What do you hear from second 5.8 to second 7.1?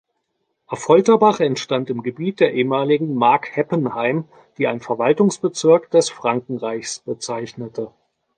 des Frankenreichs